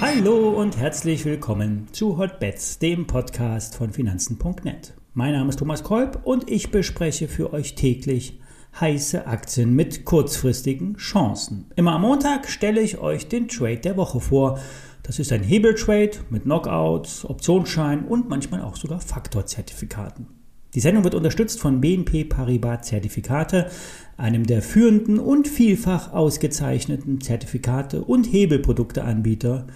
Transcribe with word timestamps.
Hallo 0.00 0.50
und 0.50 0.76
herzlich 0.76 1.24
willkommen 1.24 1.88
zu 1.92 2.18
Hotbets, 2.18 2.78
dem 2.78 3.06
Podcast 3.06 3.76
von 3.76 3.92
Finanzen.net. 3.92 4.94
Mein 5.14 5.32
Name 5.32 5.50
ist 5.50 5.58
Thomas 5.58 5.84
Kolb 5.84 6.20
und 6.24 6.50
ich 6.50 6.70
bespreche 6.70 7.28
für 7.28 7.52
euch 7.52 7.74
täglich 7.74 8.40
heiße 8.80 9.26
Aktien 9.26 9.74
mit 9.74 10.04
kurzfristigen 10.04 10.96
Chancen. 10.96 11.70
Immer 11.76 11.92
am 11.92 12.02
Montag 12.02 12.48
stelle 12.48 12.80
ich 12.80 12.98
euch 12.98 13.28
den 13.28 13.48
Trade 13.48 13.78
der 13.78 13.96
Woche 13.96 14.20
vor. 14.20 14.58
Das 15.02 15.18
ist 15.18 15.32
ein 15.32 15.42
Hebeltrade 15.42 16.18
mit 16.30 16.42
Knockouts, 16.42 17.24
Optionsschein 17.24 18.04
und 18.04 18.28
manchmal 18.28 18.62
auch 18.62 18.76
sogar 18.76 19.00
Faktorzertifikaten. 19.00 20.26
Die 20.74 20.80
Sendung 20.80 21.04
wird 21.04 21.14
unterstützt 21.14 21.60
von 21.60 21.80
BNP 21.80 22.24
Paribas 22.24 22.86
Zertifikate, 22.86 23.70
einem 24.16 24.46
der 24.46 24.62
führenden 24.62 25.18
und 25.18 25.48
vielfach 25.48 26.12
ausgezeichneten 26.12 27.20
Zertifikate 27.20 28.02
und 28.02 28.24
Hebelprodukteanbieter 28.24 29.66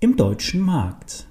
im 0.00 0.16
deutschen 0.16 0.60
Markt. 0.60 1.26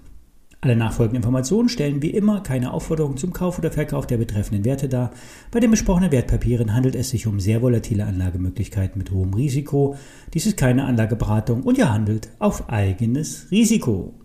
Alle 0.66 0.76
nachfolgenden 0.76 1.18
Informationen 1.18 1.70
stellen 1.70 2.02
wie 2.02 2.10
immer 2.10 2.42
keine 2.42 2.74
Aufforderung 2.74 3.18
zum 3.18 3.34
Kauf 3.34 3.60
oder 3.60 3.70
Verkauf 3.70 4.08
der 4.08 4.18
betreffenden 4.18 4.66
Werte 4.66 4.90
dar. 4.90 5.12
Bei 5.52 5.60
den 5.60 5.70
besprochenen 5.70 6.12
Wertpapieren 6.12 6.74
handelt 6.74 6.96
es 6.96 7.12
sich 7.12 7.28
um 7.28 7.40
sehr 7.40 7.62
volatile 7.62 8.06
Anlagemöglichkeiten 8.06 8.98
mit 8.98 9.12
hohem 9.12 9.36
Risiko. 9.36 9.96
Dies 10.34 10.48
ist 10.48 10.58
keine 10.58 10.86
Anlageberatung 10.86 11.62
und 11.62 11.78
ihr 11.78 11.94
handelt 11.94 12.30
auf 12.40 12.68
eigenes 12.68 13.52
Risiko. 13.52 14.16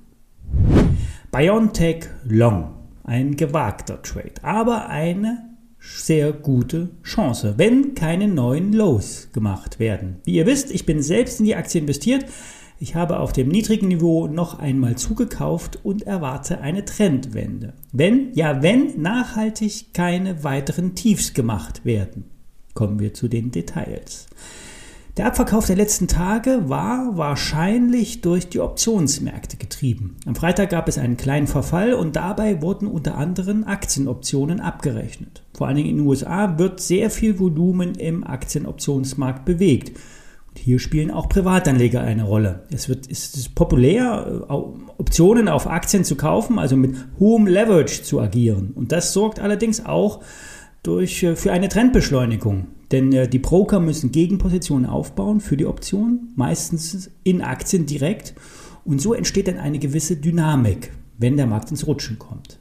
BioNTech 1.30 2.07
Long. 2.24 2.80
Ein 3.10 3.34
gewagter 3.34 4.00
Trade, 4.02 4.34
aber 4.42 4.88
eine 4.88 5.56
sehr 5.80 6.32
gute 6.32 6.91
Chance, 7.02 7.55
wenn 7.56 7.96
keine 7.96 8.28
neuen 8.28 8.73
Lows 8.73 9.30
gemacht 9.32 9.80
werden. 9.80 10.18
Wie 10.23 10.34
ihr 10.34 10.46
wisst, 10.46 10.70
ich 10.70 10.87
bin 10.87 11.02
selbst 11.02 11.40
in 11.40 11.46
die 11.46 11.57
Aktie 11.57 11.80
investiert. 11.80 12.24
Ich 12.79 12.95
habe 12.95 13.18
auf 13.18 13.32
dem 13.32 13.48
niedrigen 13.48 13.88
Niveau 13.88 14.29
noch 14.29 14.60
einmal 14.60 14.95
zugekauft 14.95 15.80
und 15.82 16.02
erwarte 16.02 16.60
eine 16.60 16.85
Trendwende. 16.85 17.73
Wenn, 17.90 18.32
ja, 18.35 18.62
wenn 18.62 19.02
nachhaltig 19.02 19.92
keine 19.92 20.45
weiteren 20.45 20.95
Tiefs 20.95 21.35
gemacht 21.35 21.85
werden. 21.85 22.26
Kommen 22.74 23.01
wir 23.01 23.13
zu 23.13 23.26
den 23.26 23.51
Details. 23.51 24.29
Der 25.21 25.26
Abverkauf 25.26 25.66
der 25.66 25.76
letzten 25.76 26.09
Tage 26.09 26.71
war 26.71 27.18
wahrscheinlich 27.18 28.23
durch 28.23 28.49
die 28.49 28.60
Optionsmärkte 28.60 29.59
getrieben. 29.59 30.16
Am 30.24 30.35
Freitag 30.35 30.71
gab 30.71 30.88
es 30.88 30.96
einen 30.96 31.18
kleinen 31.18 31.46
Verfall 31.46 31.93
und 31.93 32.16
dabei 32.16 32.63
wurden 32.63 32.88
unter 32.88 33.18
anderem 33.18 33.65
Aktienoptionen 33.65 34.60
abgerechnet. 34.60 35.43
Vor 35.52 35.66
allen 35.66 35.76
Dingen 35.76 35.91
in 35.91 35.96
den 35.98 36.07
USA 36.07 36.59
wird 36.59 36.80
sehr 36.80 37.10
viel 37.10 37.38
Volumen 37.38 37.96
im 37.96 38.24
Aktienoptionsmarkt 38.24 39.45
bewegt. 39.45 39.98
Hier 40.57 40.79
spielen 40.79 41.10
auch 41.10 41.29
Privatanleger 41.29 42.01
eine 42.01 42.24
Rolle. 42.24 42.63
Es 42.73 42.88
wird, 42.88 43.07
ist 43.07 43.37
es 43.37 43.51
populär, 43.51 44.46
äh, 44.48 44.52
Optionen 44.96 45.48
auf 45.48 45.66
Aktien 45.66 46.04
zu 46.04 46.16
kaufen, 46.16 46.59
also 46.59 46.79
mit 46.79 46.96
hohem 47.18 47.46
Leverage 47.46 48.04
zu 48.04 48.23
agieren. 48.23 48.73
Und 48.74 48.91
das 48.91 49.13
sorgt 49.13 49.38
allerdings 49.38 49.85
auch 49.85 50.23
durch, 50.82 51.23
äh, 51.23 51.37
für 51.37 51.52
eine 51.52 51.68
Trendbeschleunigung. 51.68 52.68
Denn 52.93 53.13
äh, 53.13 53.29
die 53.29 53.38
Broker 53.38 53.80
müssen 53.80 54.13
Gegenpositionen 54.13 54.87
aufbauen 54.87 55.41
für 55.41 55.57
die 55.57 55.66
Option, 55.66 56.33
meistens 56.35 57.10
in 57.23 57.43
Aktien 57.43 57.87
direkt. 57.87 58.35
Und 58.85 59.01
so 59.01 59.15
entsteht 59.15 59.49
dann 59.49 59.59
eine 59.59 59.79
gewisse 59.79 60.16
Dynamik, 60.16 60.91
wenn 61.19 61.37
der 61.37 61.47
Markt 61.47 61.71
ins 61.71 61.87
Rutschen 61.87 62.19
kommt. 62.19 62.59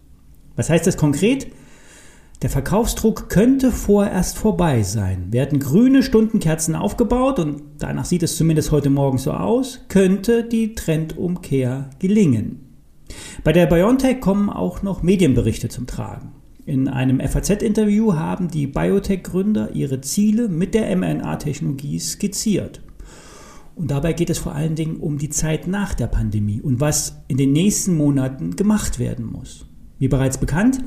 Was 0.56 0.70
heißt 0.70 0.86
das 0.86 0.98
konkret? 0.98 1.48
Der 2.42 2.50
Verkaufsdruck 2.50 3.28
könnte 3.28 3.70
vorerst 3.72 4.38
vorbei 4.38 4.84
sein. 4.84 5.34
Werden 5.34 5.60
grüne 5.60 6.04
Stundenkerzen 6.04 6.74
aufgebaut 6.74 7.40
und 7.40 7.62
danach 7.80 8.06
sieht 8.06 8.24
es 8.24 8.38
zumindest 8.38 8.72
heute 8.72 8.90
Morgen 8.90 9.18
so 9.18 9.32
aus, 9.32 9.82
könnte 9.90 10.46
die 10.46 10.74
Trendumkehr 10.74 11.90
gelingen. 12.00 12.78
Bei 13.44 13.52
der 13.52 13.66
BioNTech 13.66 14.22
kommen 14.22 14.50
auch 14.50 14.84
noch 14.84 15.04
Medienberichte 15.04 15.68
zum 15.68 15.86
Tragen. 15.86 16.32
In 16.70 16.88
einem 16.88 17.20
FAZ-Interview 17.20 18.14
haben 18.14 18.48
die 18.48 18.68
Biotech-Gründer 18.68 19.72
ihre 19.74 20.02
Ziele 20.02 20.50
mit 20.50 20.76
der 20.76 20.96
mRNA-Technologie 20.96 21.98
skizziert. 21.98 22.84
Und 23.74 23.90
dabei 23.90 24.14
geht 24.14 24.30
es 24.30 24.38
vor 24.38 24.54
allen 24.54 24.76
Dingen 24.76 24.98
um 24.98 25.18
die 25.18 25.30
Zeit 25.30 25.66
nach 25.66 25.96
der 25.96 26.06
Pandemie 26.06 26.62
und 26.62 26.80
was 26.80 27.24
in 27.28 27.38
den 27.38 27.54
nächsten 27.54 27.98
Monaten 27.98 28.56
gemacht 28.56 29.00
werden 29.00 29.26
muss. 29.26 29.66
Wie 29.98 30.10
bereits 30.10 30.38
bekannt, 30.38 30.78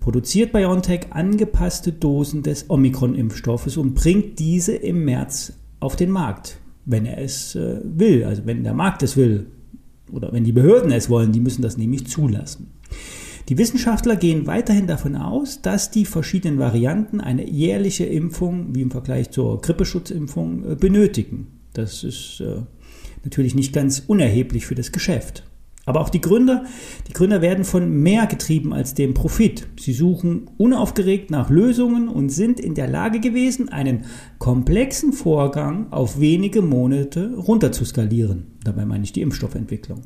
produziert 0.00 0.52
BioNTech 0.52 1.06
angepasste 1.14 1.92
Dosen 1.92 2.42
des 2.42 2.68
Omikron-Impfstoffes 2.68 3.78
und 3.78 3.94
bringt 3.94 4.38
diese 4.38 4.74
im 4.74 5.06
März 5.06 5.54
auf 5.80 5.96
den 5.96 6.10
Markt, 6.10 6.58
wenn 6.84 7.06
er 7.06 7.16
es 7.16 7.54
äh, 7.54 7.80
will, 7.82 8.24
also 8.24 8.42
wenn 8.44 8.64
der 8.64 8.74
Markt 8.74 9.02
es 9.02 9.16
will 9.16 9.46
oder 10.12 10.30
wenn 10.30 10.44
die 10.44 10.52
Behörden 10.52 10.92
es 10.92 11.08
wollen, 11.08 11.32
die 11.32 11.40
müssen 11.40 11.62
das 11.62 11.78
nämlich 11.78 12.06
zulassen. 12.06 12.66
Die 13.48 13.58
Wissenschaftler 13.58 14.16
gehen 14.16 14.46
weiterhin 14.46 14.86
davon 14.86 15.16
aus, 15.16 15.62
dass 15.62 15.90
die 15.90 16.04
verschiedenen 16.04 16.58
Varianten 16.58 17.20
eine 17.20 17.48
jährliche 17.48 18.04
Impfung, 18.04 18.74
wie 18.74 18.82
im 18.82 18.90
Vergleich 18.90 19.30
zur 19.30 19.60
Grippeschutzimpfung, 19.60 20.72
äh, 20.72 20.74
benötigen. 20.76 21.60
Das 21.72 22.04
ist 22.04 22.40
äh, 22.40 22.62
natürlich 23.24 23.54
nicht 23.54 23.72
ganz 23.72 24.02
unerheblich 24.06 24.66
für 24.66 24.74
das 24.74 24.92
Geschäft. 24.92 25.44
Aber 25.84 26.00
auch 26.00 26.10
die 26.10 26.20
Gründer, 26.20 26.64
die 27.08 27.12
Gründer 27.12 27.42
werden 27.42 27.64
von 27.64 27.90
mehr 27.90 28.26
getrieben 28.26 28.72
als 28.72 28.94
dem 28.94 29.14
Profit. 29.14 29.66
Sie 29.80 29.92
suchen 29.92 30.48
unaufgeregt 30.56 31.32
nach 31.32 31.50
Lösungen 31.50 32.08
und 32.08 32.28
sind 32.28 32.60
in 32.60 32.74
der 32.74 32.86
Lage 32.86 33.18
gewesen, 33.18 33.68
einen 33.68 34.04
komplexen 34.38 35.12
Vorgang 35.12 35.92
auf 35.92 36.20
wenige 36.20 36.62
Monate 36.62 37.34
runterzuskalieren. 37.34 38.58
Dabei 38.62 38.84
meine 38.84 39.02
ich 39.02 39.12
die 39.12 39.22
Impfstoffentwicklung. 39.22 40.02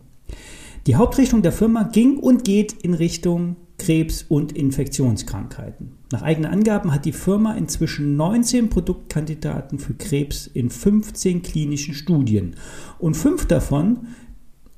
Die 0.86 0.94
Hauptrichtung 0.94 1.42
der 1.42 1.50
Firma 1.50 1.82
ging 1.82 2.18
und 2.18 2.44
geht 2.44 2.72
in 2.72 2.94
Richtung 2.94 3.56
Krebs- 3.76 4.24
und 4.28 4.52
Infektionskrankheiten. 4.52 5.96
Nach 6.12 6.22
eigenen 6.22 6.52
Angaben 6.52 6.94
hat 6.94 7.04
die 7.04 7.12
Firma 7.12 7.54
inzwischen 7.56 8.16
19 8.16 8.70
Produktkandidaten 8.70 9.80
für 9.80 9.94
Krebs 9.94 10.46
in 10.46 10.70
15 10.70 11.42
klinischen 11.42 11.92
Studien 11.92 12.54
und 13.00 13.16
fünf 13.16 13.46
davon 13.46 14.06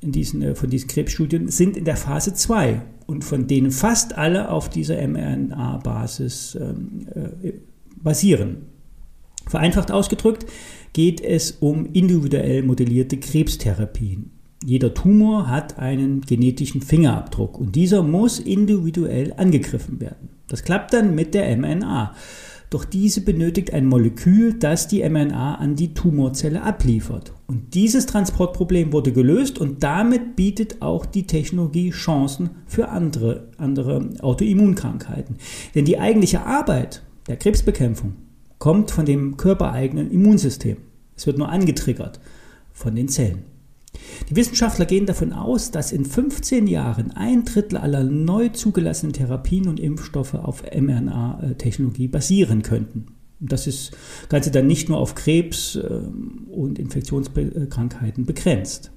in 0.01 0.13
diesen, 0.13 0.41
äh, 0.41 0.55
von 0.55 0.71
diesen 0.71 0.89
Krebsstudien 0.89 1.49
sind 1.49 1.77
in 1.77 1.85
der 1.85 1.97
Phase 1.97 2.33
2 2.33 2.81
und 3.07 3.23
von 3.23 3.47
denen 3.47 3.71
fast 3.71 4.17
alle 4.17 4.51
auf 4.51 4.71
dieser 4.71 5.07
mRNA-Basis 5.07 6.57
ähm, 6.59 7.07
äh, 7.15 7.53
basieren. 7.97 8.67
Vereinfacht 9.47 9.91
ausgedrückt 9.91 10.47
geht 10.95 11.21
es 11.21 11.53
um 11.53 11.87
individuell 11.93 12.63
modellierte 12.63 13.19
Krebstherapien. 13.19 14.38
Jeder 14.65 14.93
Tumor 14.93 15.49
hat 15.49 15.79
einen 15.79 16.23
genetischen 16.23 16.83
Fingerabdruck 16.83 17.59
und 17.59 17.77
dieser 17.77 18.03
muss 18.03 18.41
individuell 18.41 19.33
angegriffen 19.37 20.01
werden. 20.01 20.31
Das 20.49 20.65
klappt 20.65 20.93
dann 20.93 21.15
mit 21.15 21.35
der 21.35 21.57
mRNA. 21.57 22.15
Doch 22.71 22.85
diese 22.85 23.23
benötigt 23.23 23.73
ein 23.73 23.87
Molekül, 23.87 24.55
das 24.55 24.89
die 24.89 25.09
mRNA 25.09 25.55
an 25.55 25.75
die 25.75 25.95
Tumorzelle 25.95 26.63
abliefert. 26.63 27.33
Und 27.47 27.73
dieses 27.75 28.05
Transportproblem 28.05 28.93
wurde 28.93 29.13
gelöst 29.13 29.59
und 29.59 29.83
damit 29.83 30.37
bietet 30.37 30.83
auch 30.83 31.07
die 31.07 31.27
Technologie 31.27 31.91
Chancen 31.91 32.51
für 32.67 32.89
andere, 32.89 33.49
andere 33.57 34.11
Autoimmunkrankheiten. 34.21 35.37
Denn 35.75 35.87
die 35.87 35.99
eigentliche 35.99 36.45
Arbeit 36.45 37.03
der 37.27 37.37
Krebsbekämpfung 37.37 38.17
kommt 38.59 38.91
von 38.91 39.07
dem 39.07 39.39
körpereigenen 39.39 40.11
Immunsystem. 40.11 40.79
Es 41.17 41.27
wird 41.27 41.39
nur 41.39 41.49
angetriggert 41.49 42.21
von 42.75 42.95
den 42.95 43.09
Zellen. 43.09 43.45
Die 44.29 44.37
Wissenschaftler 44.37 44.85
gehen 44.85 45.07
davon 45.07 45.33
aus, 45.33 45.71
dass 45.71 45.93
in 45.93 46.05
15 46.05 46.67
Jahren 46.67 47.13
ein 47.13 47.45
Drittel 47.45 47.79
aller 47.79 48.05
neu 48.05 48.49
zugelassenen 48.49 49.13
Therapien 49.13 49.69
und 49.69 49.81
Impfstoffe 49.81 50.35
auf 50.35 50.63
mRNA-Technologie 50.63 52.09
basieren 52.09 52.63
könnten. 52.63 53.07
Das 53.41 53.67
ist 53.67 53.97
Ganze 54.29 54.51
dann 54.51 54.67
nicht 54.67 54.89
nur 54.89 54.99
auf 54.99 55.15
Krebs 55.15 55.77
ähm, 55.77 56.49
und 56.51 56.79
Infektionskrankheiten 56.79 58.27
begrenzt. 58.27 58.91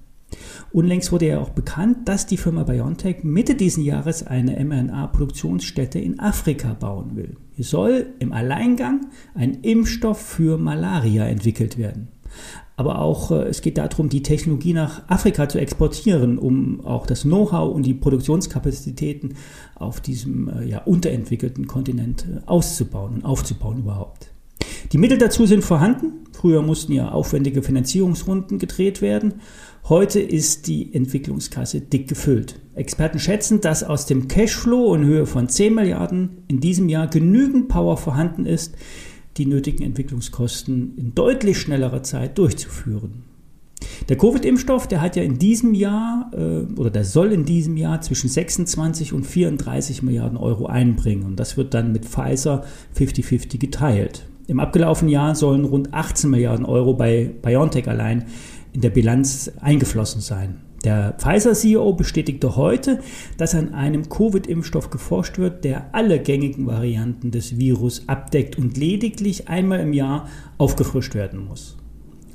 Unlängst 0.72 1.12
wurde 1.12 1.28
ja 1.28 1.40
auch 1.40 1.50
bekannt, 1.50 2.08
dass 2.08 2.26
die 2.26 2.38
Firma 2.38 2.64
BioNTech 2.64 3.24
Mitte 3.24 3.56
dieses 3.56 3.84
Jahres 3.84 4.26
eine 4.26 4.64
mRNA-Produktionsstätte 4.64 6.00
in 6.00 6.20
Afrika 6.20 6.74
bauen 6.74 7.16
will. 7.18 7.36
Hier 7.52 7.66
soll 7.66 8.14
im 8.20 8.32
Alleingang 8.32 9.08
ein 9.36 9.56
Impfstoff 9.56 10.22
für 10.22 10.58
Malaria 10.58 11.26
entwickelt 11.26 11.78
werden 11.78 12.08
aber 12.76 13.00
auch 13.00 13.32
äh, 13.32 13.44
es 13.44 13.62
geht 13.62 13.78
darum, 13.78 14.10
die 14.10 14.24
Technologie 14.24 14.74
nach 14.74 15.08
Afrika 15.08 15.48
zu 15.48 15.60
exportieren, 15.60 16.38
um 16.38 16.86
auch 16.86 17.06
das 17.06 17.22
Know-how 17.22 17.74
und 17.74 17.84
die 17.86 17.94
Produktionskapazitäten 17.94 19.36
auf 19.76 20.02
diesem 20.02 20.50
äh, 20.50 20.66
ja, 20.66 20.80
unterentwickelten 20.80 21.68
Kontinent 21.68 22.26
äh, 22.26 22.42
auszubauen 22.48 23.16
und 23.16 23.26
aufzubauen 23.26 23.80
überhaupt. 23.80 24.32
Die 24.92 24.98
Mittel 24.98 25.18
dazu 25.18 25.46
sind 25.46 25.64
vorhanden. 25.64 26.26
Früher 26.34 26.62
mussten 26.62 26.92
ja 26.94 27.12
aufwendige 27.12 27.62
Finanzierungsrunden 27.62 28.58
gedreht 28.58 29.02
werden. 29.02 29.36
Heute 29.88 30.20
ist 30.20 30.68
die 30.68 30.94
Entwicklungskasse 30.94 31.82
dick 31.82 32.08
gefüllt. 32.08 32.60
Experten 32.76 33.20
schätzen, 33.20 33.62
dass 33.62 33.84
aus 33.84 34.06
dem 34.06 34.28
Cashflow 34.28 34.96
in 34.96 35.06
Höhe 35.06 35.26
von 35.26 35.50
10 35.50 35.76
Milliarden 35.76 36.44
in 36.48 36.60
diesem 36.60 36.90
Jahr 36.90 37.08
genügend 37.08 37.68
Power 37.68 37.98
vorhanden 37.98 38.46
ist, 38.46 38.76
die 39.38 39.46
nötigen 39.46 39.84
Entwicklungskosten 39.84 40.98
in 40.98 41.16
deutlich 41.16 41.60
schnellerer 41.60 42.04
Zeit 42.04 42.38
durchzuführen. 42.38 43.24
Der 44.10 44.18
Covid-Impfstoff, 44.18 44.88
der 44.88 45.02
hat 45.02 45.16
ja 45.16 45.24
in 45.24 45.40
diesem 45.40 45.74
Jahr 45.74 46.32
äh, 46.34 46.80
oder 46.80 46.90
der 46.90 47.06
soll 47.06 47.32
in 47.32 47.46
diesem 47.46 47.78
Jahr 47.78 48.02
zwischen 48.02 48.30
26 48.30 49.14
und 49.14 49.26
34 49.26 50.04
Milliarden 50.04 50.38
Euro 50.38 50.68
einbringen. 50.68 51.24
Und 51.24 51.40
das 51.40 51.58
wird 51.58 51.74
dann 51.74 51.92
mit 51.92 52.06
Pfizer 52.06 52.64
50-50 52.98 53.58
geteilt. 53.58 54.28
Im 54.48 54.60
abgelaufenen 54.60 55.12
Jahr 55.12 55.36
sollen 55.36 55.66
rund 55.66 55.94
18 55.94 56.30
Milliarden 56.30 56.66
Euro 56.66 56.94
bei 56.94 57.32
BioNTech 57.42 57.88
allein 57.88 58.26
in 58.74 58.82
der 58.82 58.90
Bilanz 58.90 59.52
eingeflossen 59.62 60.22
sein. 60.22 60.62
Der 60.84 61.14
Pfizer-CEO 61.18 61.94
bestätigte 61.94 62.56
heute, 62.56 63.00
dass 63.38 63.54
an 63.54 63.74
einem 63.74 64.10
Covid-Impfstoff 64.10 64.90
geforscht 64.90 65.38
wird, 65.38 65.64
der 65.64 65.94
alle 65.94 66.20
gängigen 66.20 66.66
Varianten 66.66 67.30
des 67.30 67.58
Virus 67.58 68.08
abdeckt 68.08 68.58
und 68.58 68.78
lediglich 68.78 69.48
einmal 69.48 69.80
im 69.80 69.94
Jahr 69.94 70.28
aufgefrischt 70.58 71.14
werden 71.14 71.46
muss. 71.46 71.78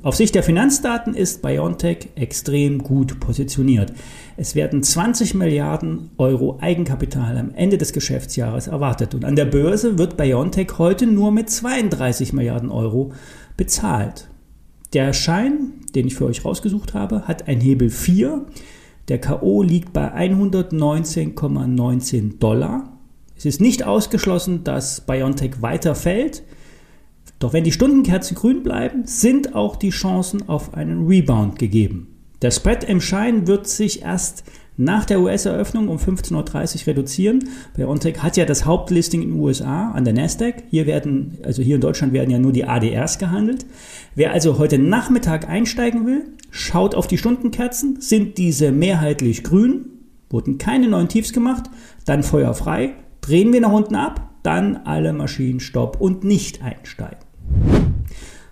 Auf 0.03 0.15
Sicht 0.15 0.35
der 0.35 0.43
Finanzdaten 0.43 1.15
ist 1.15 1.41
BioNTech 1.41 2.09
extrem 2.15 2.83
gut 2.83 3.19
positioniert. 3.19 3.91
Es 4.37 4.55
werden 4.55 4.81
20 4.81 5.33
Milliarden 5.33 6.11
Euro 6.17 6.59
Eigenkapital 6.61 7.37
am 7.37 7.53
Ende 7.53 7.77
des 7.77 7.91
Geschäftsjahres 7.91 8.67
erwartet 8.67 9.15
und 9.15 9.25
an 9.25 9.35
der 9.35 9.45
Börse 9.45 9.97
wird 9.97 10.15
BioNTech 10.15 10.77
heute 10.77 11.07
nur 11.07 11.31
mit 11.31 11.49
32 11.49 12.31
Milliarden 12.31 12.69
Euro 12.69 13.11
bezahlt. 13.57 14.29
Der 14.93 15.11
Schein, 15.13 15.73
den 15.95 16.05
ich 16.07 16.15
für 16.15 16.25
euch 16.25 16.45
rausgesucht 16.45 16.93
habe, 16.93 17.27
hat 17.27 17.47
ein 17.47 17.59
Hebel 17.59 17.89
4. 17.89 18.45
Der 19.09 19.19
KO 19.19 19.61
liegt 19.61 19.91
bei 19.93 20.13
119,19 20.13 22.37
Dollar. 22.39 22.93
Es 23.35 23.43
ist 23.45 23.59
nicht 23.61 23.83
ausgeschlossen, 23.83 24.63
dass 24.63 25.01
BioNTech 25.01 25.61
weiter 25.61 25.93
fällt. 25.95 26.43
Doch 27.39 27.53
wenn 27.53 27.63
die 27.63 27.71
Stundenkerzen 27.71 28.35
grün 28.35 28.63
bleiben, 28.63 29.03
sind 29.05 29.55
auch 29.55 29.75
die 29.75 29.91
Chancen 29.91 30.49
auf 30.49 30.73
einen 30.73 31.05
Rebound 31.07 31.59
gegeben. 31.59 32.07
Der 32.41 32.49
Spread 32.51 32.83
im 32.83 33.01
Schein 33.01 33.47
wird 33.47 33.67
sich 33.67 34.03
erst 34.03 34.43
nach 34.77 35.05
der 35.05 35.19
US-Eröffnung 35.19 35.87
um 35.89 35.97
15.30 35.97 36.81
Uhr 36.81 36.87
reduzieren. 36.87 37.49
BioNTech 37.75 38.21
hat 38.21 38.37
ja 38.37 38.45
das 38.45 38.65
Hauptlisting 38.65 39.23
in 39.23 39.29
den 39.29 39.39
USA 39.39 39.91
an 39.91 40.05
der 40.05 40.13
Nasdaq. 40.13 40.63
Hier 40.69 40.85
werden, 40.85 41.39
also 41.43 41.63
hier 41.63 41.75
in 41.75 41.81
Deutschland 41.81 42.13
werden 42.13 42.29
ja 42.29 42.37
nur 42.37 42.51
die 42.51 42.65
ADRs 42.65 43.17
gehandelt. 43.17 43.65
Wer 44.15 44.31
also 44.31 44.59
heute 44.59 44.77
Nachmittag 44.77 45.49
einsteigen 45.49 46.05
will, 46.05 46.25
schaut 46.51 46.93
auf 46.93 47.07
die 47.07 47.17
Stundenkerzen. 47.17 47.99
Sind 47.99 48.37
diese 48.37 48.71
mehrheitlich 48.71 49.43
grün? 49.43 49.85
Wurden 50.29 50.59
keine 50.59 50.87
neuen 50.87 51.09
Tiefs 51.09 51.33
gemacht? 51.33 51.69
Dann 52.05 52.21
Feuer 52.21 52.53
frei. 52.53 52.93
Drehen 53.21 53.53
wir 53.53 53.61
nach 53.61 53.71
unten 53.71 53.95
ab? 53.95 54.29
Dann 54.43 54.77
alle 54.85 55.11
Maschinen 55.11 55.59
stopp 55.59 55.99
und 55.99 56.23
nicht 56.23 56.61
einsteigen. 56.61 57.17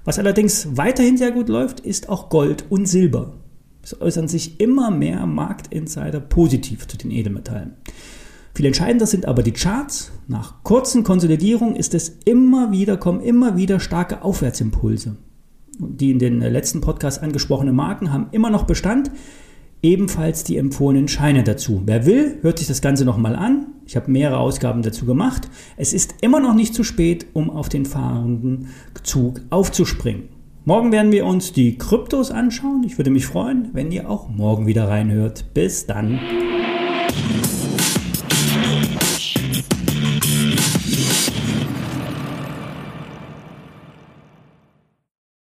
Was 0.03 0.19
allerdings 0.19 0.75
weiterhin 0.77 1.17
sehr 1.17 1.31
gut 1.31 1.49
läuft, 1.49 1.79
ist 1.79 2.09
auch 2.09 2.29
Gold 2.29 2.65
und 2.69 2.87
Silber. 2.87 3.33
Es 3.85 4.01
äußern 4.01 4.27
sich 4.27 4.59
immer 4.59 4.89
mehr 4.89 5.27
Marktinsider 5.27 6.19
positiv 6.19 6.87
zu 6.87 6.97
den 6.97 7.11
Edelmetallen. 7.11 7.75
Viel 8.55 8.65
entscheidender 8.65 9.05
sind 9.05 9.27
aber 9.27 9.43
die 9.43 9.51
Charts. 9.51 10.11
Nach 10.27 10.63
kurzen 10.63 11.03
Konsolidierungen 11.03 11.75
ist 11.75 11.93
es 11.93 12.17
immer 12.25 12.71
wieder, 12.71 12.97
kommen 12.97 13.21
immer 13.21 13.57
wieder 13.57 13.79
starke 13.79 14.23
Aufwärtsimpulse. 14.23 15.17
Die 15.77 16.09
in 16.09 16.17
den 16.17 16.39
letzten 16.39 16.81
Podcasts 16.81 17.21
angesprochenen 17.21 17.75
Marken 17.75 18.11
haben 18.11 18.29
immer 18.31 18.49
noch 18.49 18.63
Bestand 18.63 19.11
ebenfalls 19.83 20.43
die 20.43 20.57
empfohlenen 20.57 21.07
Scheine 21.07 21.43
dazu. 21.43 21.83
Wer 21.85 22.07
will, 22.07 22.39
hört 22.41 22.57
sich 22.57 22.67
das 22.67 22.81
Ganze 22.81 23.05
nochmal 23.05 23.35
an. 23.35 23.67
Ich 23.85 23.95
habe 23.95 24.09
mehrere 24.09 24.39
Ausgaben 24.39 24.81
dazu 24.81 25.05
gemacht. 25.05 25.47
Es 25.77 25.93
ist 25.93 26.15
immer 26.21 26.39
noch 26.39 26.55
nicht 26.55 26.73
zu 26.73 26.83
spät, 26.83 27.27
um 27.33 27.51
auf 27.51 27.69
den 27.69 27.85
fahrenden 27.85 28.69
Zug 29.03 29.41
aufzuspringen. 29.51 30.23
Morgen 30.67 30.91
werden 30.91 31.11
wir 31.11 31.27
uns 31.27 31.53
die 31.53 31.77
Kryptos 31.77 32.31
anschauen. 32.31 32.83
Ich 32.83 32.97
würde 32.97 33.11
mich 33.11 33.27
freuen, 33.27 33.69
wenn 33.73 33.91
ihr 33.91 34.09
auch 34.09 34.29
morgen 34.29 34.65
wieder 34.65 34.87
reinhört. 34.87 35.53
Bis 35.53 35.85
dann. 35.85 36.19